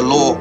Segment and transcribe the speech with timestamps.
[0.00, 0.34] the law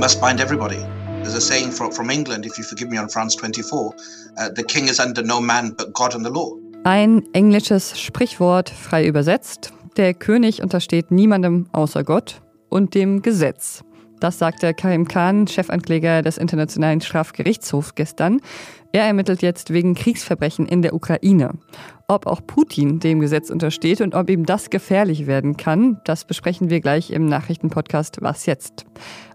[0.00, 0.84] must bind everybody.
[1.22, 3.94] There's a saying from, from England, if you forgive me on France 24,
[4.38, 6.56] uh, the king is under no man but God and the law.
[6.82, 9.72] Ein englisches Sprichwort frei übersetzt.
[9.96, 13.84] Der König untersteht niemandem außer Gott und dem Gesetz.
[14.18, 18.40] Das sagte Karim Khan, Chefankläger des Internationalen Strafgerichtshofs gestern.
[18.94, 21.52] Er ermittelt jetzt wegen Kriegsverbrechen in der Ukraine.
[22.08, 26.68] Ob auch Putin dem Gesetz untersteht und ob ihm das gefährlich werden kann, das besprechen
[26.68, 28.84] wir gleich im Nachrichtenpodcast Was jetzt?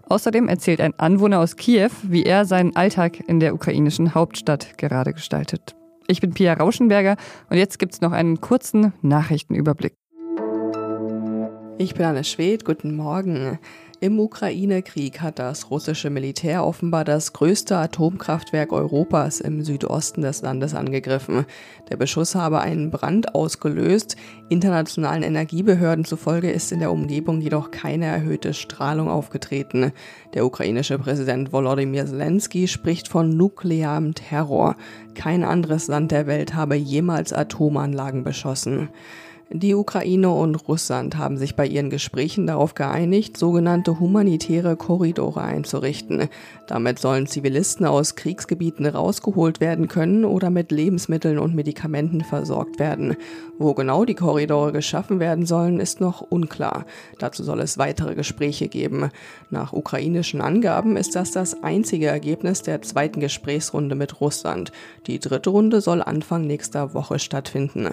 [0.08, 5.12] Außerdem erzählt ein Anwohner aus Kiew, wie er seinen Alltag in der ukrainischen Hauptstadt gerade
[5.12, 5.74] gestaltet.
[6.06, 7.16] Ich bin Pia Rauschenberger
[7.50, 9.96] und jetzt gibt's noch einen kurzen Nachrichtenüberblick.
[11.78, 13.58] Ich bin Anne Schwed, guten Morgen.
[14.00, 20.72] Im Ukraine-Krieg hat das russische Militär offenbar das größte Atomkraftwerk Europas im Südosten des Landes
[20.76, 21.46] angegriffen.
[21.90, 24.14] Der Beschuss habe einen Brand ausgelöst.
[24.50, 29.90] Internationalen Energiebehörden zufolge ist in der Umgebung jedoch keine erhöhte Strahlung aufgetreten.
[30.32, 34.76] Der ukrainische Präsident Volodymyr Zelensky spricht von nuklearem Terror.
[35.16, 38.90] Kein anderes Land der Welt habe jemals Atomanlagen beschossen.
[39.50, 46.28] Die Ukraine und Russland haben sich bei ihren Gesprächen darauf geeinigt, sogenannte humanitäre Korridore einzurichten.
[46.66, 53.16] Damit sollen Zivilisten aus Kriegsgebieten rausgeholt werden können oder mit Lebensmitteln und Medikamenten versorgt werden.
[53.56, 56.84] Wo genau die Korridore geschaffen werden sollen, ist noch unklar.
[57.18, 59.08] Dazu soll es weitere Gespräche geben.
[59.48, 64.72] Nach ukrainischen Angaben ist das das einzige Ergebnis der zweiten Gesprächsrunde mit Russland.
[65.06, 67.88] Die dritte Runde soll Anfang nächster Woche stattfinden.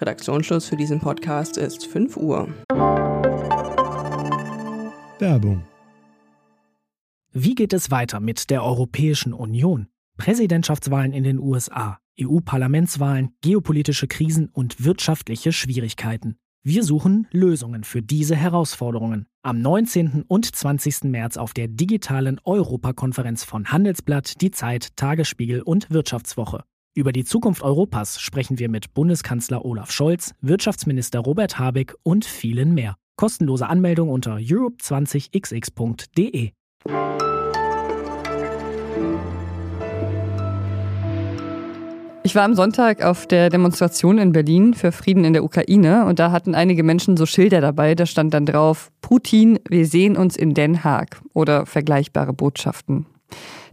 [0.00, 2.48] Redaktionsschluss für diesen Podcast ist 5 Uhr.
[5.18, 5.64] Werbung.
[7.32, 9.88] Wie geht es weiter mit der Europäischen Union?
[10.16, 16.36] Präsidentschaftswahlen in den USA, EU-Parlamentswahlen, geopolitische Krisen und wirtschaftliche Schwierigkeiten.
[16.62, 19.26] Wir suchen Lösungen für diese Herausforderungen.
[19.42, 20.24] Am 19.
[20.28, 21.04] und 20.
[21.04, 26.64] März auf der digitalen Europakonferenz von Handelsblatt, Die Zeit, Tagesspiegel und Wirtschaftswoche.
[26.92, 32.74] Über die Zukunft Europas sprechen wir mit Bundeskanzler Olaf Scholz, Wirtschaftsminister Robert Habeck und vielen
[32.74, 32.96] mehr.
[33.14, 36.50] Kostenlose Anmeldung unter europe20xx.de.
[42.24, 46.18] Ich war am Sonntag auf der Demonstration in Berlin für Frieden in der Ukraine und
[46.18, 50.36] da hatten einige Menschen so Schilder dabei, da stand dann drauf, Putin, wir sehen uns
[50.36, 53.06] in Den Haag oder vergleichbare Botschaften.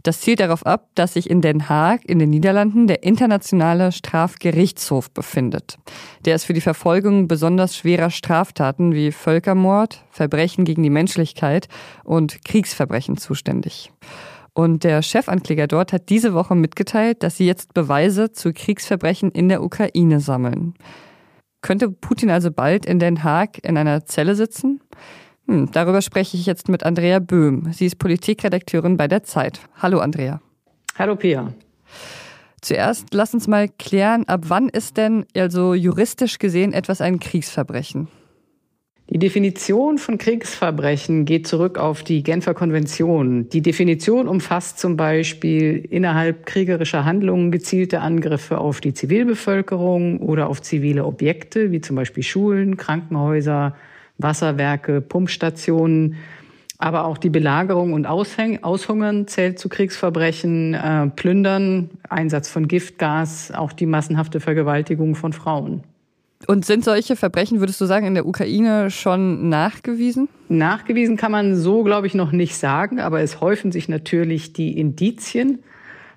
[0.02, 5.10] Das zielt darauf ab, dass sich in Den Haag in den Niederlanden der Internationale Strafgerichtshof
[5.10, 5.78] befindet.
[6.24, 11.68] Der ist für die Verfolgung besonders schwerer Straftaten wie Völkermord, Verbrechen gegen die Menschlichkeit
[12.04, 13.92] und Kriegsverbrechen zuständig.
[14.54, 19.48] Und der Chefankläger dort hat diese Woche mitgeteilt, dass sie jetzt Beweise zu Kriegsverbrechen in
[19.48, 20.74] der Ukraine sammeln.
[21.60, 24.80] Könnte Putin also bald in Den Haag in einer Zelle sitzen?
[25.48, 27.72] Hm, darüber spreche ich jetzt mit Andrea Böhm.
[27.72, 29.60] Sie ist Politikredakteurin bei der Zeit.
[29.80, 30.40] Hallo Andrea.
[30.98, 31.54] Hallo Pia.
[32.60, 38.08] Zuerst lass uns mal klären, ab wann ist denn also juristisch gesehen etwas ein Kriegsverbrechen?
[39.10, 43.48] Die Definition von Kriegsverbrechen geht zurück auf die Genfer Konvention.
[43.48, 50.60] Die Definition umfasst zum Beispiel innerhalb kriegerischer Handlungen gezielte Angriffe auf die Zivilbevölkerung oder auf
[50.60, 53.74] zivile Objekte, wie zum Beispiel Schulen, Krankenhäuser,
[54.18, 56.16] Wasserwerke, Pumpstationen,
[56.78, 63.50] aber auch die Belagerung und Aushäng Aushungern zählt zu Kriegsverbrechen, äh, Plündern, Einsatz von Giftgas,
[63.52, 65.82] auch die massenhafte Vergewaltigung von Frauen.
[66.46, 70.28] Und sind solche Verbrechen, würdest du sagen, in der Ukraine schon nachgewiesen?
[70.48, 74.78] Nachgewiesen kann man so, glaube ich, noch nicht sagen, aber es häufen sich natürlich die
[74.78, 75.58] Indizien.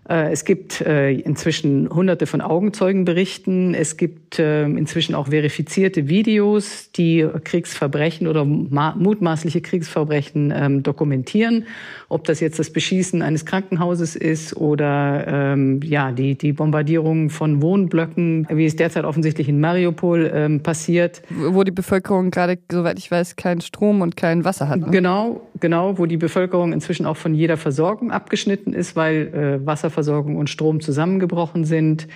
[0.08, 3.74] Äh, es gibt äh, inzwischen hunderte von Augenzeugenberichten.
[3.74, 11.66] Es gibt äh, inzwischen auch verifizierte Videos, die Kriegsverbrechen oder mutmaßliche Kriegsverbrechen ähm, dokumentieren.
[12.10, 17.62] Ob das jetzt das Beschießen eines Krankenhauses ist oder ähm, ja die, die Bombardierung von
[17.62, 21.22] Wohnblöcken, wie es derzeit offensichtlich in Mariupol ähm, passiert.
[21.30, 24.80] Wo die Bevölkerung gerade, soweit ich weiß, keinen Strom und kein Wasser hat.
[24.80, 24.88] Ne?
[24.90, 29.28] Genau, genau, wo die Bevölkerung inzwischen auch von jeder Versorgung abgeschnitten ist, weil
[29.62, 32.08] äh, Wasser Wasserversorgung und Strom zusammengebrochen sind.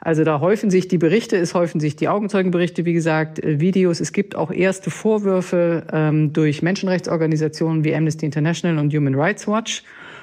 [0.00, 4.00] Also da häufen sich die Berichte, es häufen sich die Augenzeugenberichte, wie gesagt, äh, Videos.
[4.00, 9.82] Es gibt auch erste Vorwürfe ähm, durch Menschenrechtsorganisationen wie Amnesty International und Human Rights Watch.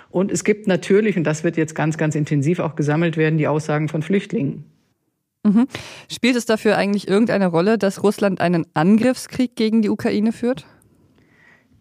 [0.09, 3.47] Und es gibt natürlich, und das wird jetzt ganz, ganz intensiv auch gesammelt werden, die
[3.47, 4.65] Aussagen von Flüchtlingen.
[5.43, 5.67] Mhm.
[6.11, 10.65] Spielt es dafür eigentlich irgendeine Rolle, dass Russland einen Angriffskrieg gegen die Ukraine führt?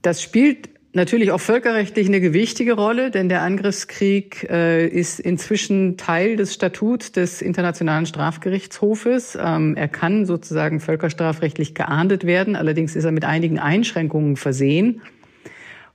[0.02, 6.36] Das spielt natürlich auch völkerrechtlich eine gewichtige Rolle, denn der Angriffskrieg äh, ist inzwischen Teil
[6.36, 9.38] des Statuts des Internationalen Strafgerichtshofes.
[9.40, 15.02] Ähm, er kann sozusagen völkerstrafrechtlich geahndet werden, allerdings ist er mit einigen Einschränkungen versehen.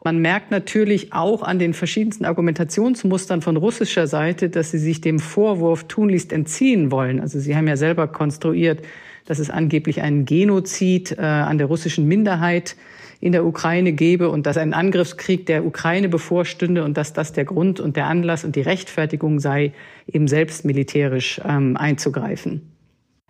[0.04, 5.20] Man merkt natürlich auch an den verschiedensten Argumentationsmustern von russischer Seite, dass sie sich dem
[5.20, 7.20] Vorwurf tunlichst entziehen wollen.
[7.20, 8.82] Also sie haben ja selber konstruiert,
[9.26, 12.76] dass es angeblich einen Genozid äh, an der russischen Minderheit
[13.22, 17.46] in der Ukraine gebe und dass ein Angriffskrieg der Ukraine bevorstünde und dass das der
[17.46, 19.74] Grund und der Anlass und die Rechtfertigung sei,
[20.12, 22.72] eben selbst militärisch ähm, einzugreifen.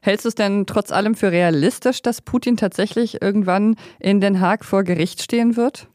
[0.01, 4.65] Hältst du es denn trotz allem für realistisch, dass Putin tatsächlich irgendwann in Den Haag
[4.65, 5.87] vor Gericht stehen wird?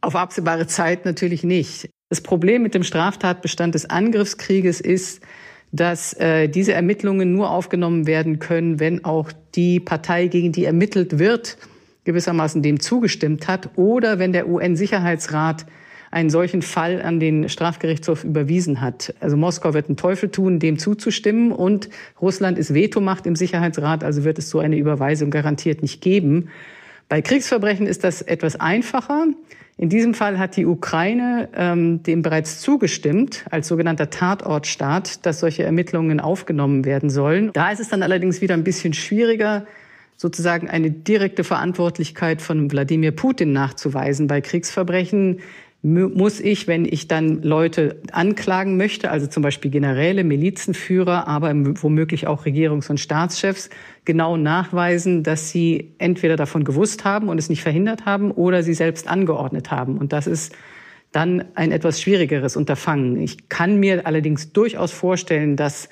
[0.00, 1.90] Auf absehbare Zeit natürlich nicht.
[2.08, 5.20] Das Problem mit dem Straftatbestand des Angriffskrieges ist,
[5.74, 11.18] dass äh, diese Ermittlungen nur aufgenommen werden können, wenn auch die Partei, gegen die ermittelt
[11.18, 11.58] wird,
[12.04, 15.66] gewissermaßen dem zugestimmt hat oder wenn der UN-Sicherheitsrat
[16.12, 19.14] einen solchen Fall an den Strafgerichtshof überwiesen hat.
[19.18, 21.88] Also Moskau wird einen Teufel tun, dem zuzustimmen und
[22.22, 26.50] Russland ist Vetomacht im Sicherheitsrat, also wird es so eine Überweisung garantiert nicht geben.
[27.08, 29.26] Bei Kriegsverbrechen ist das etwas einfacher.
[29.76, 35.64] In diesem Fall hat die Ukraine ähm, dem bereits zugestimmt, als sogenannter Tatortstaat, dass solche
[35.64, 37.50] Ermittlungen aufgenommen werden sollen.
[37.52, 39.66] Da ist es dann allerdings wieder ein bisschen schwieriger,
[40.16, 44.28] sozusagen eine direkte Verantwortlichkeit von Wladimir Putin nachzuweisen.
[44.28, 45.40] Bei Kriegsverbrechen
[45.84, 52.26] muss ich, wenn ich dann Leute anklagen möchte, also zum Beispiel Generäle, Milizenführer, aber womöglich
[52.26, 53.68] auch Regierungs- und Staatschefs,
[54.06, 58.72] genau nachweisen, dass sie entweder davon gewusst haben und es nicht verhindert haben oder sie
[58.72, 59.98] selbst angeordnet haben.
[59.98, 60.56] Und das ist
[61.12, 63.20] dann ein etwas schwierigeres Unterfangen.
[63.20, 65.90] Ich kann mir allerdings durchaus vorstellen, dass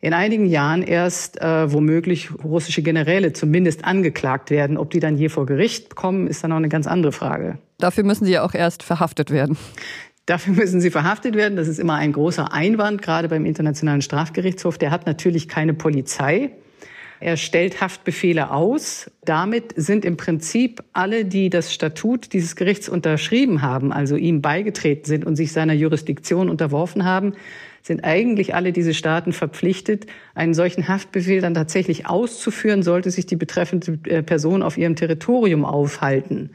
[0.00, 4.78] in einigen Jahren erst äh, womöglich russische Generäle zumindest angeklagt werden.
[4.78, 7.58] Ob die dann je vor Gericht kommen, ist dann auch eine ganz andere Frage.
[7.82, 9.56] Dafür müssen sie ja auch erst verhaftet werden.
[10.26, 11.56] Dafür müssen sie verhaftet werden.
[11.56, 14.78] Das ist immer ein großer Einwand, gerade beim Internationalen Strafgerichtshof.
[14.78, 16.50] Der hat natürlich keine Polizei.
[17.18, 19.10] Er stellt Haftbefehle aus.
[19.24, 25.04] Damit sind im Prinzip alle, die das Statut dieses Gerichts unterschrieben haben, also ihm beigetreten
[25.04, 27.32] sind und sich seiner Jurisdiktion unterworfen haben,
[27.82, 30.06] sind eigentlich alle diese Staaten verpflichtet,
[30.36, 35.64] einen solchen Haftbefehl dann tatsächlich auszuführen, sollte sich die betreffende äh, Person auf ihrem Territorium
[35.64, 36.50] aufhalten.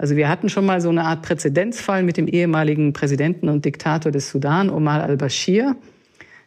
[0.00, 4.10] Also wir hatten schon mal so eine Art Präzedenzfall mit dem ehemaligen Präsidenten und Diktator
[4.10, 5.76] des Sudan, Omar al-Bashir.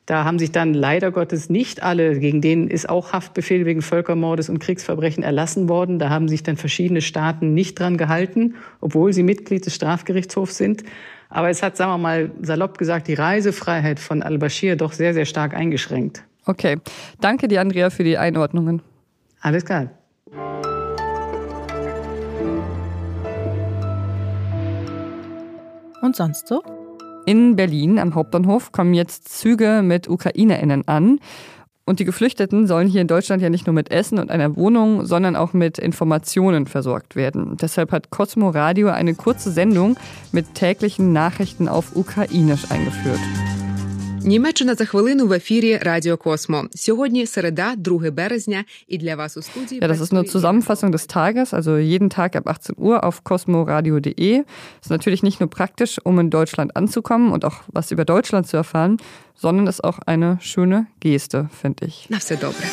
[0.07, 4.49] Da haben sich dann leider Gottes nicht alle, gegen denen ist auch Haftbefehl wegen Völkermordes
[4.49, 5.99] und Kriegsverbrechen erlassen worden.
[5.99, 10.83] Da haben sich dann verschiedene Staaten nicht dran gehalten, obwohl sie Mitglied des Strafgerichtshofs sind.
[11.29, 15.25] Aber es hat, sagen wir mal, salopp gesagt, die Reisefreiheit von al-Bashir doch sehr, sehr
[15.25, 16.23] stark eingeschränkt.
[16.47, 16.77] Okay.
[17.21, 18.81] Danke dir, Andrea, für die Einordnungen.
[19.41, 19.91] Alles klar.
[26.03, 26.61] Und sonst so?
[27.25, 31.19] In Berlin am Hauptbahnhof kommen jetzt Züge mit UkrainerInnen an.
[31.85, 35.05] Und die Geflüchteten sollen hier in Deutschland ja nicht nur mit Essen und einer Wohnung,
[35.05, 37.55] sondern auch mit Informationen versorgt werden.
[37.55, 39.95] Deshalb hat Cosmo Radio eine kurze Sendung
[40.33, 43.19] mit täglichen Nachrichten auf Ukrainisch eingeführt.
[44.22, 46.64] Німеччина за хвилину в ефірі Радіо Космо.
[46.74, 51.06] Сьогодні середа, 2 березня, і для вас у студії Ja, das ist eine Zusammenfassung des
[51.16, 54.44] Tages, also jeden Tag ab 18 Uhr auf cosmoradio.de.
[54.82, 58.56] Ist natürlich nicht nur praktisch, um in Deutschland anzukommen und auch was über Deutschland zu
[58.56, 58.96] erfahren,
[59.34, 62.06] sondern ist auch eine schöne Geste, finde ich.
[62.10, 62.66] На все добре.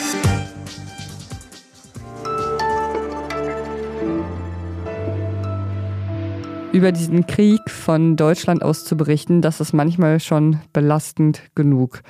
[6.72, 12.02] Über diesen Krieg von Deutschland aus zu berichten, das ist manchmal schon belastend genug.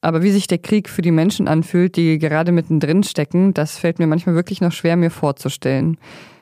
[0.00, 3.98] Aber wie sich der Krieg für die Menschen anfühlt, die gerade mittendrin stecken, das fällt
[3.98, 5.98] mir manchmal wirklich noch schwer mir vorzustellen.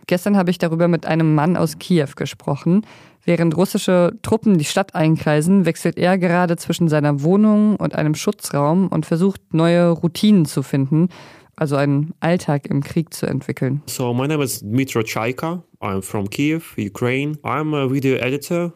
[0.06, 2.82] Gestern habe ich darüber mit einem Mann aus Kiew gesprochen.
[3.24, 8.88] Während russische Truppen die Stadt einkreisen, wechselt er gerade zwischen seiner Wohnung und einem Schutzraum
[8.88, 11.08] und versucht neue Routinen zu finden,
[11.56, 13.82] also einen Alltag im Krieg zu entwickeln.
[13.86, 15.62] So my name is Dmitro Chaika.
[15.80, 17.38] I'm from Kiev, Ukraine.
[17.42, 18.72] I'm a video editor.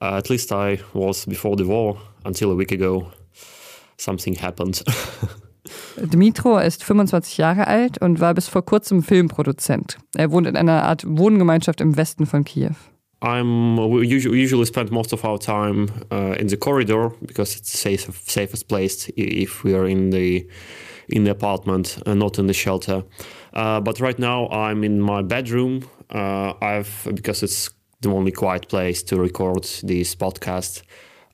[0.00, 3.10] Uh, at least I was before the war until a week ago.
[3.96, 4.84] Something happened.
[5.96, 9.98] Dmitro ist 25 Jahre alt und war bis vor kurzem Filmproduzent.
[10.16, 12.74] Er wohnt in einer Art Wohngemeinschaft im Westen von Kiew.
[13.22, 17.70] I'm we usually, usually spend most of our time uh, in the corridor because it's
[17.70, 20.48] the safe, safest place if we are in the
[21.08, 23.04] in the apartment and not in the shelter.
[23.52, 25.88] Uh, but right now I'm in my bedroom.
[26.10, 30.82] Uh, I've because it's the only quiet place to record this podcast.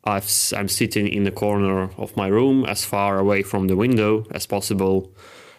[0.04, 4.24] I've, I'm sitting in the corner of my room as far away from the window
[4.30, 5.12] as possible,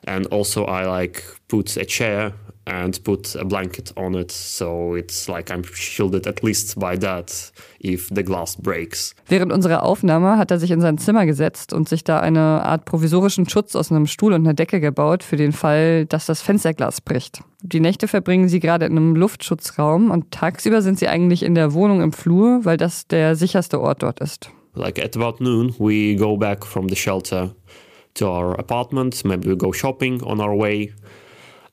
[0.05, 2.33] and also I like put a chair
[2.69, 4.31] and put a blanket on it.
[4.31, 9.15] So it's like I'm shielded at least by that if the glass breaks.
[9.27, 12.85] Während unserer Aufnahme hat er sich in sein Zimmer gesetzt und sich da eine Art
[12.85, 17.01] provisorischen Schutz aus einem Stuhl und einer Decke gebaut für den Fall, dass das Fensterglas
[17.01, 17.41] bricht.
[17.61, 21.73] Die Nächte verbringen sie gerade in einem Luftschutzraum und tagsüber sind sie eigentlich in der
[21.73, 24.51] Wohnung im Flur, weil das der sicherste Ort dort ist.
[24.75, 27.53] Like at about noon, we go back from the shelter
[28.15, 29.25] to our apartment.
[29.25, 30.93] Maybe we go shopping on our way.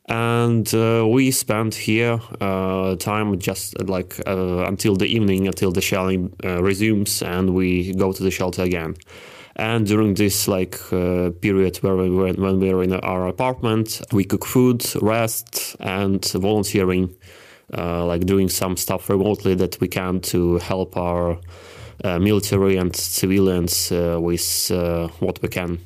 [0.08, 5.72] And uh, we spent here uh, time just uh, like uh, until the evening until
[5.72, 8.94] the shelling uh, resumes and we go to the shelter again.
[9.56, 14.00] And during this like uh, period where we were, when we were in our apartment
[14.12, 17.12] we cook food rest and volunteering
[17.72, 21.40] like doing some stuff remotely that we can to help our
[22.04, 24.70] military and civilians with
[25.18, 25.80] what we can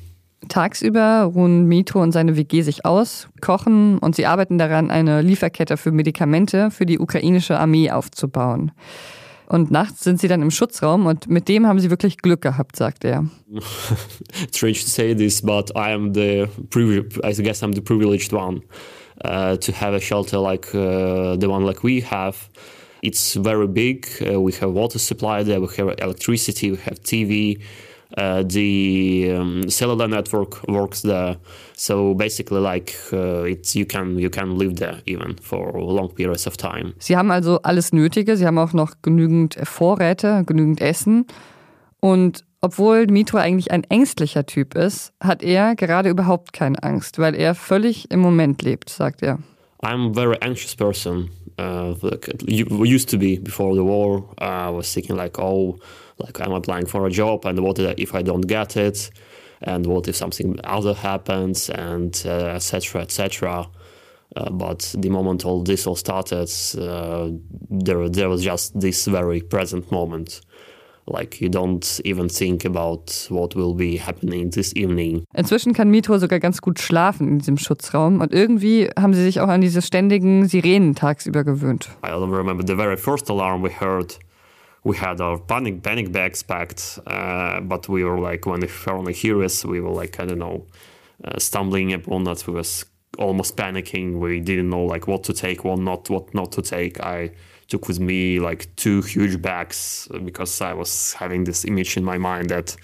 [0.49, 5.77] Tagsüber ruhen Metro und seine WG sich aus, kochen und sie arbeiten daran, eine Lieferkette
[5.77, 8.71] für Medikamente für die ukrainische Armee aufzubauen.
[9.47, 12.77] Und nachts sind sie dann im Schutzraum und mit dem haben sie wirklich Glück gehabt,
[12.77, 13.25] sagt er.
[14.53, 16.47] Strange to say this, but I am the
[17.23, 18.61] I guess I'm the privileged one
[19.25, 22.35] uh, to have a shelter like uh, the one like we have.
[23.01, 24.07] It's very big.
[24.21, 25.59] Uh, we have water supply there.
[25.59, 26.71] We have electricity.
[26.71, 27.61] We have TV.
[28.17, 31.37] Uh, the cellular network works there.
[31.73, 36.45] So basically, like uh, it's you can you can live there even for long periods
[36.45, 36.93] of time.
[36.99, 38.35] Sie haben also alles Nötige.
[38.35, 41.25] Sie haben auch noch genügend Vorräte, genügend Essen.
[42.01, 47.33] Und obwohl Mitro eigentlich ein ängstlicher Typ ist, hat er gerade überhaupt keine Angst, weil
[47.33, 49.39] er völlig im Moment lebt, sagt er.
[49.83, 51.29] I'm a very anxious person.
[51.57, 51.95] Uh,
[52.47, 54.23] used to be before the war.
[54.39, 55.79] I was thinking like, oh,
[56.23, 59.09] like I'm applying for a job, and what if I don't get it,
[59.61, 62.99] and what if something other happens, and etc.
[62.99, 63.67] Uh, etc.
[64.35, 67.29] Uh, but the moment all this all started, uh,
[67.69, 70.41] there there was just this very present moment.
[71.07, 75.25] Like you don't even think about what will be happening this evening.
[75.33, 79.41] Inzwischen kann Mito sogar ganz gut schlafen in diesem Schutzraum und irgendwie haben sie sich
[79.41, 81.89] auch an diese ständigen Sirenen tagsüber gewöhnt.
[82.05, 84.17] I remember the very first alarm we heard.
[84.83, 89.13] We had our panic panic bags packed, uh, but we were like when we finally
[89.13, 90.65] hear us, we were like I don't know,
[91.23, 92.45] uh, stumbling upon that.
[92.47, 92.85] We was
[93.19, 94.19] almost panicking.
[94.19, 96.99] We didn't know like what to take, what not, what not to take.
[96.99, 97.31] I
[97.67, 102.17] took with me like two huge bags because I was having this image in my
[102.17, 102.75] mind that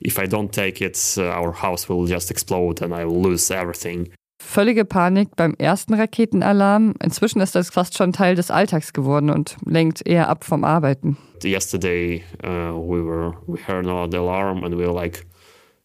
[0.00, 3.50] if I don't take it, uh, our house will just explode and I will lose
[3.50, 4.08] everything.
[4.44, 6.94] Völlige Panik beim ersten Raketenalarm.
[7.02, 11.16] Inzwischen ist das fast schon Teil des Alltags geworden und lenkt eher ab vom Arbeiten.
[11.42, 15.26] Yesterday uh, we were we heard the alarm and we were like,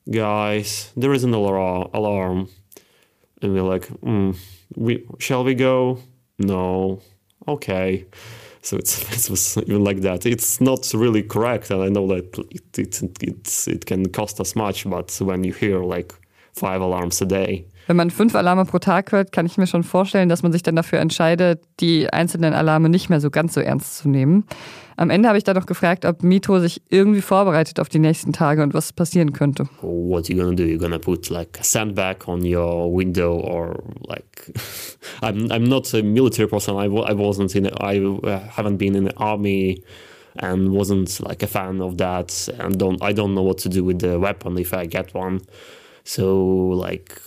[0.09, 2.47] guys, there is an alarm,
[3.41, 4.35] and we we're like, mm,
[4.75, 5.99] we shall we go?
[6.37, 7.01] No,
[7.47, 8.05] okay.
[8.61, 10.25] So it's it was even like that.
[10.25, 14.55] It's not really correct, and I know that it it it, it can cost us
[14.55, 14.87] much.
[14.87, 16.13] But when you hear like
[16.59, 19.81] five alarms a day, Wenn man fünf Alarme pro Tag hört, kann ich mir schon
[19.81, 23.61] vorstellen, dass man sich dann dafür entscheidet, die einzelnen Alarme nicht mehr so ganz so
[23.61, 24.45] ernst zu nehmen.
[24.95, 28.31] Am Ende habe ich dann noch gefragt, ob Mito sich irgendwie vorbereitet auf die nächsten
[28.31, 29.67] Tage und was passieren könnte.
[29.81, 30.61] What you gonna do?
[30.61, 34.53] You're gonna put like a sandbag on your window or like
[35.23, 36.75] I'm I'm not a military person.
[36.75, 37.95] I, I wasn't in I
[38.55, 39.81] haven't been in the army
[40.35, 43.83] and wasn't like a fan of that and don't I don't know what to do
[43.83, 45.41] with the weapon if I get one.
[46.09, 46.35] So
[46.87, 47.21] like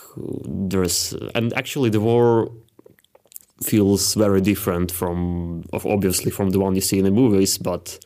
[0.45, 2.51] there's and actually the war
[3.62, 8.05] feels very different from obviously from the one you see in the movies, but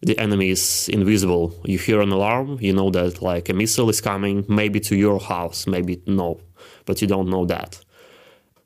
[0.00, 1.52] the enemy is invisible.
[1.66, 5.20] You hear an alarm, you know that like a missile is coming, maybe to your
[5.20, 6.40] house, maybe no,
[6.86, 7.78] but you don't know that.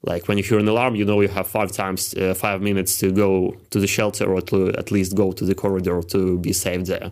[0.04, 2.96] Like when you hear an alarm, you know you have five times, uh, five minutes
[3.00, 6.52] to go to the shelter or to at least go to the corridor to be
[6.52, 7.10] safe there.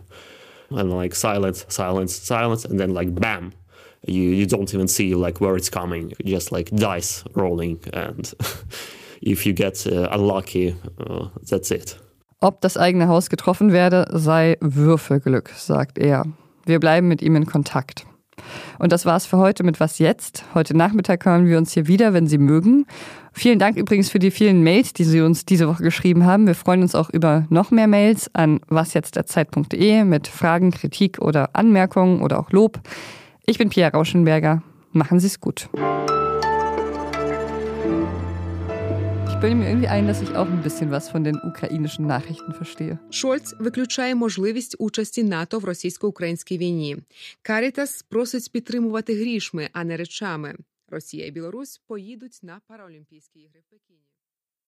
[0.69, 3.51] And like silence, silence, silence, and then like bam,
[4.07, 8.35] you you don't even see like where it's coming just like dice rolling and
[9.21, 11.97] if you get uh, unlucky uh, that's it.
[12.41, 16.25] Ob das eigene Haus getroffen werde sei Würfelglück sagt er.
[16.65, 18.05] Wir bleiben mit ihm in Kontakt.
[18.79, 20.43] Und das war's für heute mit was jetzt?
[20.53, 22.85] Heute Nachmittag hören wir uns hier wieder wenn Sie mögen.
[23.31, 26.45] Vielen Dank übrigens für die vielen Mails, die Sie uns diese Woche geschrieben haben.
[26.45, 32.21] Wir freuen uns auch über noch mehr Mails an wasjetztderzeit.de mit Fragen, Kritik oder Anmerkungen
[32.21, 32.79] oder auch Lob.
[33.45, 34.63] Ich bin Pia Rauschenberger.
[34.91, 35.69] Machen Sie es gut.
[39.43, 39.87] Bilde mir irgendwie.
[43.09, 46.97] Шольц виключає можливість участі НАТО в російсько-українській війні.
[47.41, 50.55] Карітас просить підтримувати грішми, а не речами.
[50.87, 54.12] Росія і Білорусь поїдуть на Паралімпійські ігри в Пекіні.